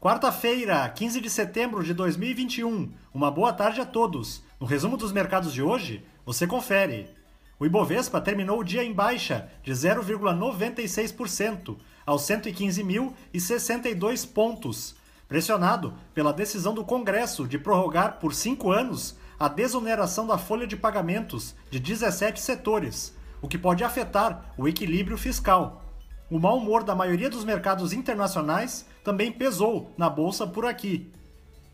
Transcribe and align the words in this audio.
Quarta-feira, 0.00 0.88
15 0.88 1.20
de 1.20 1.28
setembro 1.28 1.82
de 1.82 1.92
2021. 1.92 2.92
Uma 3.12 3.32
boa 3.32 3.52
tarde 3.52 3.80
a 3.80 3.84
todos. 3.84 4.44
No 4.60 4.64
resumo 4.64 4.96
dos 4.96 5.10
mercados 5.10 5.52
de 5.52 5.60
hoje, 5.60 6.06
você 6.24 6.46
confere. 6.46 7.10
O 7.58 7.66
Ibovespa 7.66 8.20
terminou 8.20 8.60
o 8.60 8.64
dia 8.64 8.84
em 8.84 8.92
baixa 8.92 9.50
de 9.60 9.72
0,96% 9.72 11.76
aos 12.06 12.22
115.062 12.22 14.32
pontos, 14.32 14.94
pressionado 15.26 15.92
pela 16.14 16.32
decisão 16.32 16.72
do 16.72 16.84
Congresso 16.84 17.48
de 17.48 17.58
prorrogar 17.58 18.20
por 18.20 18.32
cinco 18.32 18.70
anos 18.70 19.16
a 19.36 19.48
desoneração 19.48 20.28
da 20.28 20.38
folha 20.38 20.68
de 20.68 20.76
pagamentos 20.76 21.56
de 21.72 21.80
17 21.80 22.40
setores, 22.40 23.16
o 23.42 23.48
que 23.48 23.58
pode 23.58 23.82
afetar 23.82 24.54
o 24.56 24.68
equilíbrio 24.68 25.18
fiscal. 25.18 25.87
O 26.30 26.38
mau 26.38 26.58
humor 26.58 26.84
da 26.84 26.94
maioria 26.94 27.30
dos 27.30 27.42
mercados 27.42 27.94
internacionais 27.94 28.84
também 29.02 29.32
pesou 29.32 29.94
na 29.96 30.10
bolsa 30.10 30.46
por 30.46 30.66
aqui. 30.66 31.10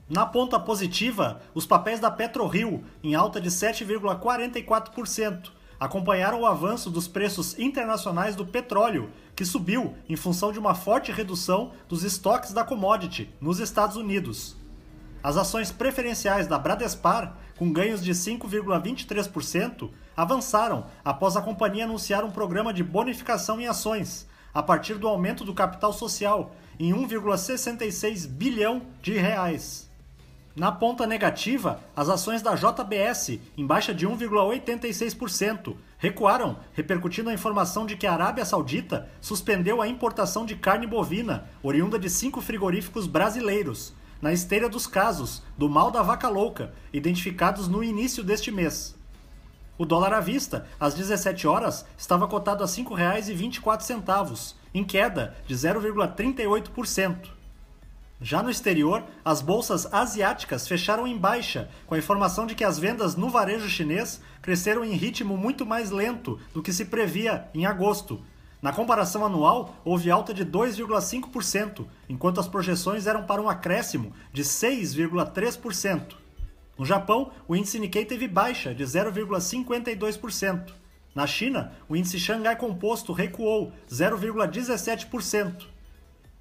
Na 0.09 0.25
ponta 0.25 0.61
positiva, 0.61 1.41
os 1.53 1.67
papéis 1.67 1.99
da 1.99 2.09
PetroRio, 2.11 2.85
em 3.03 3.17
alta 3.17 3.41
de 3.41 3.51
7,44%, 3.51 5.51
acompanharam 5.81 6.43
o 6.43 6.47
avanço 6.47 6.89
dos 6.89 7.09
preços 7.09 7.59
internacionais 7.59 8.37
do 8.37 8.47
petróleo, 8.47 9.11
que 9.35 9.45
subiu 9.45 9.97
em 10.09 10.15
função 10.15 10.53
de 10.53 10.59
uma 10.59 10.75
forte 10.75 11.11
redução 11.11 11.73
dos 11.89 12.05
estoques 12.05 12.53
da 12.53 12.63
commodity 12.63 13.29
nos 13.41 13.59
Estados 13.59 13.97
Unidos. 13.97 14.57
As 15.21 15.37
ações 15.37 15.73
preferenciais 15.73 16.47
da 16.47 16.59
Bradespar, 16.59 17.37
com 17.57 17.73
ganhos 17.73 18.05
de 18.05 18.13
5,23%, 18.13 19.91
avançaram 20.17 20.87
após 21.05 21.37
a 21.37 21.43
companhia 21.43 21.87
anunciar 21.87 22.25
um 22.25 22.31
programa 22.31 22.73
de 22.73 22.85
bonificação 22.85 23.61
em 23.61 23.67
ações, 23.67 24.29
a 24.55 24.63
partir 24.63 24.95
do 24.95 25.09
aumento 25.09 25.45
do 25.45 25.53
capital 25.53 25.93
social 25.93 26.55
em 26.79 26.93
1,66 26.93 28.29
bilhão 28.29 28.83
de 29.03 29.15
reais. 29.15 29.91
Na 30.57 30.71
ponta 30.71 31.05
negativa, 31.05 31.81
as 31.97 32.09
ações 32.09 32.41
da 32.41 32.55
JBS, 32.55 33.41
em 33.59 33.67
baixa 33.67 33.93
de 33.93 34.07
1,86%, 34.07 35.75
recuaram, 35.99 36.59
repercutindo 36.73 37.29
a 37.29 37.35
informação 37.35 37.85
de 37.85 37.97
que 37.97 38.07
a 38.07 38.13
Arábia 38.13 38.45
Saudita 38.45 39.11
suspendeu 39.21 39.83
a 39.83 39.89
importação 39.89 40.47
de 40.47 40.55
carne 40.55 40.87
bovina, 40.87 41.51
oriunda 41.61 41.99
de 41.99 42.09
cinco 42.09 42.41
frigoríficos 42.41 43.09
brasileiros, 43.09 43.95
na 44.23 44.33
esteira 44.33 44.69
dos 44.69 44.87
casos 44.87 45.43
do 45.59 45.69
mal 45.69 45.91
da 45.91 46.03
vaca 46.03 46.29
louca, 46.29 46.73
identificados 46.93 47.67
no 47.67 47.83
início 47.83 48.23
deste 48.23 48.53
mês. 48.53 48.95
O 49.77 49.85
dólar 49.85 50.13
à 50.13 50.21
vista, 50.21 50.67
às 50.79 50.95
17 50.95 51.49
horas, 51.49 51.85
estava 51.99 52.29
cotado 52.29 52.63
a 52.63 52.67
R$ 52.67 52.73
5,24, 52.73 54.55
em 54.73 54.85
queda 54.85 55.37
de 55.47 55.55
0,38%. 55.55 57.31
Já 58.21 58.41
no 58.41 58.51
exterior, 58.51 59.03
as 59.25 59.43
bolsas 59.43 59.93
asiáticas 59.93 60.69
fecharam 60.69 61.07
em 61.07 61.19
baixa, 61.19 61.69
com 61.87 61.97
a 61.97 61.99
informação 61.99 62.47
de 62.47 62.55
que 62.55 62.63
as 62.63 62.79
vendas 62.79 63.17
no 63.17 63.29
varejo 63.29 63.69
chinês 63.69 64.21
cresceram 64.41 64.85
em 64.85 64.93
ritmo 64.93 65.37
muito 65.37 65.67
mais 65.67 65.91
lento 65.91 66.39
do 66.55 66.63
que 66.63 66.73
se 66.73 66.85
previa 66.85 67.49
em 67.53 67.67
agosto. 67.67 68.23
Na 68.63 68.73
comparação 68.73 69.27
anual, 69.27 69.75
houve 69.85 70.11
alta 70.11 70.33
de 70.33 70.47
2,5%, 70.47 71.85
enquanto 72.09 72.41
as 72.41 72.49
projeções 72.49 73.07
eram 73.09 73.25
para 73.25 73.43
um 73.43 73.49
acréscimo 73.49 74.13
de 74.33 74.45
6,3%. 74.45 76.24
No 76.79 76.85
Japão, 76.85 77.31
o 77.47 77.55
índice 77.55 77.79
Nikkei 77.79 78.05
teve 78.05 78.27
baixa 78.27 78.75
de 78.75 78.85
0,52%. 78.85 80.73
Na 81.15 81.27
China, 81.27 81.73
o 81.89 81.95
índice 81.95 82.19
Xangai 82.19 82.57
Composto 82.57 83.13
recuou 83.13 83.73
0,17%. 83.89 85.67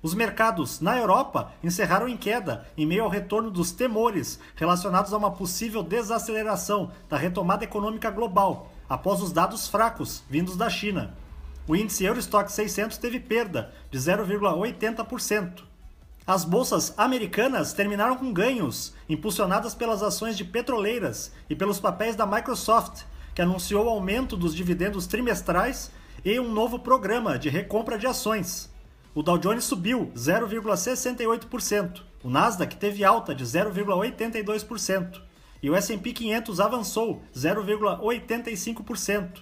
Os 0.02 0.14
mercados 0.14 0.81
na 0.81 0.98
Europa 0.98 1.53
encerraram 1.64 2.09
em 2.09 2.17
queda 2.17 2.67
em 2.75 2.86
meio 2.86 3.03
ao 3.03 3.09
retorno 3.09 3.50
dos 3.50 3.72
temores 3.72 4.40
relacionados 4.56 5.13
a 5.13 5.18
uma 5.18 5.31
possível 5.31 5.81
desaceleração 5.81 6.91
da 7.08 7.16
retomada 7.16 7.63
econômica 7.63 8.09
global 8.09 8.69
após 8.90 9.22
os 9.22 9.31
dados 9.31 9.68
fracos 9.68 10.24
vindos 10.29 10.58
da 10.58 10.69
China. 10.69 11.16
O 11.66 11.75
índice 11.75 12.03
Eurostock 12.03 12.52
600 12.52 12.97
teve 12.97 13.19
perda 13.19 13.74
de 13.90 13.97
0,80%. 13.97 15.63
As 16.25 16.45
bolsas 16.45 16.94
americanas 16.97 17.73
terminaram 17.73 18.16
com 18.16 18.31
ganhos, 18.31 18.94
impulsionadas 19.09 19.75
pelas 19.75 20.01
ações 20.01 20.38
de 20.38 20.45
petroleiras 20.45 21.34
e 21.50 21.56
pelos 21.56 21.81
papéis 21.81 22.16
da 22.16 22.25
Microsoft, 22.25 23.03
que 23.35 23.41
anunciou 23.41 23.89
aumento 23.89 24.38
dos 24.38 24.56
dividendos 24.56 25.06
trimestrais 25.06 25.91
e 26.23 26.39
um 26.39 26.50
novo 26.50 26.79
programa 26.79 27.38
de 27.38 27.50
recompra 27.50 27.97
de 27.97 28.07
ações. 28.07 28.72
O 29.13 29.22
Dow 29.22 29.38
Jones 29.38 29.66
subiu 29.66 30.13
0,68%, 30.16 32.01
o 32.23 32.29
Nasdaq 32.29 32.78
teve 32.78 33.03
alta 33.03 33.35
de 33.35 33.44
0,82% 33.44 35.22
e 35.61 35.69
o 35.69 35.75
S&P 35.75 36.13
500 36.13 36.61
avançou 36.61 37.22
0,85%. 37.35 39.41